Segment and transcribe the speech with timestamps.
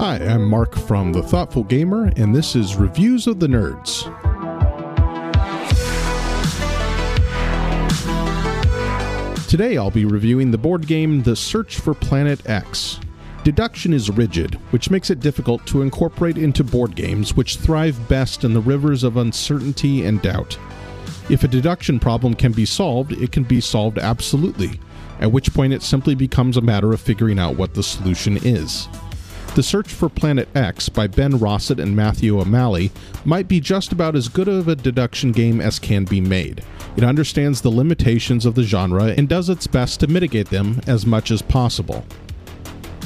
[0.00, 4.06] Hi, I'm Mark from The Thoughtful Gamer, and this is Reviews of the Nerds.
[9.46, 12.98] Today I'll be reviewing the board game The Search for Planet X.
[13.44, 18.42] Deduction is rigid, which makes it difficult to incorporate into board games which thrive best
[18.42, 20.58] in the rivers of uncertainty and doubt.
[21.28, 24.80] If a deduction problem can be solved, it can be solved absolutely,
[25.20, 28.88] at which point it simply becomes a matter of figuring out what the solution is.
[29.56, 32.92] The Search for Planet X by Ben Rosset and Matthew O'Malley
[33.24, 36.62] might be just about as good of a deduction game as can be made.
[36.96, 41.04] It understands the limitations of the genre and does its best to mitigate them as
[41.04, 42.04] much as possible.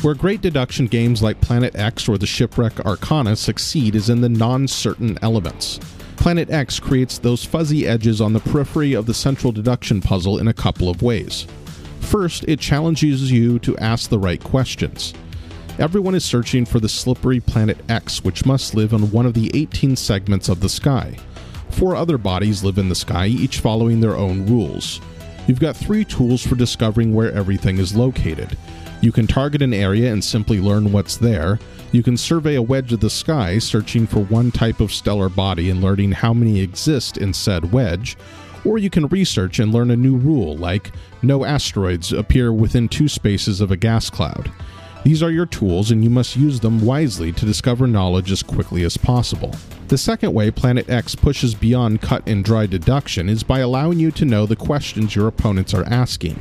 [0.02, 4.28] Where great deduction games like Planet X or the Shipwreck Arcana succeed is in the
[4.28, 5.80] non certain elements.
[6.16, 10.48] Planet X creates those fuzzy edges on the periphery of the central deduction puzzle in
[10.48, 11.46] a couple of ways.
[12.00, 15.14] First, it challenges you to ask the right questions.
[15.76, 19.50] Everyone is searching for the slippery planet X, which must live on one of the
[19.54, 21.16] 18 segments of the sky.
[21.70, 25.00] Four other bodies live in the sky, each following their own rules.
[25.48, 28.56] You've got three tools for discovering where everything is located.
[29.00, 31.58] You can target an area and simply learn what's there.
[31.90, 35.70] You can survey a wedge of the sky, searching for one type of stellar body
[35.70, 38.16] and learning how many exist in said wedge.
[38.64, 43.08] Or you can research and learn a new rule, like no asteroids appear within two
[43.08, 44.52] spaces of a gas cloud.
[45.04, 48.84] These are your tools, and you must use them wisely to discover knowledge as quickly
[48.84, 49.54] as possible.
[49.88, 54.10] The second way Planet X pushes beyond cut and dry deduction is by allowing you
[54.12, 56.40] to know the questions your opponents are asking.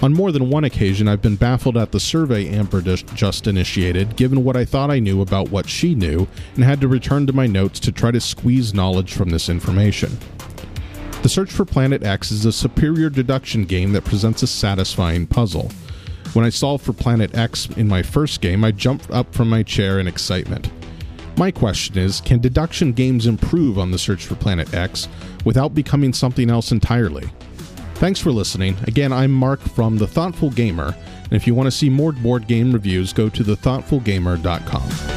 [0.00, 4.44] On more than one occasion, I've been baffled at the survey Amber just initiated, given
[4.44, 7.48] what I thought I knew about what she knew, and had to return to my
[7.48, 10.16] notes to try to squeeze knowledge from this information.
[11.22, 15.72] The Search for Planet X is a superior deduction game that presents a satisfying puzzle.
[16.34, 19.62] When I solved for Planet X in my first game, I jumped up from my
[19.62, 20.70] chair in excitement.
[21.36, 25.08] My question is can deduction games improve on the search for Planet X
[25.44, 27.30] without becoming something else entirely?
[27.94, 28.76] Thanks for listening.
[28.86, 30.94] Again, I'm Mark from The Thoughtful Gamer,
[31.24, 35.07] and if you want to see more board game reviews, go to thethoughtfulgamer.com.